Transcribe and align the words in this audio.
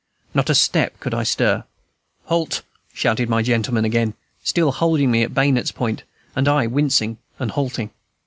Not 0.33 0.49
a 0.49 0.55
step 0.55 0.99
could 0.99 1.13
I 1.13 1.21
stir. 1.21 1.63
"Halt!" 2.25 2.63
shouted 2.91 3.29
my 3.29 3.43
gentleman 3.43 3.85
again, 3.85 4.15
still 4.43 4.71
holding 4.71 5.11
me 5.11 5.21
at 5.21 5.29
his 5.29 5.35
bayonet's 5.35 5.71
point, 5.71 6.01
and 6.35 6.47
I 6.47 6.65
wincing 6.65 7.19
and 7.37 7.51
halting. 7.51 7.91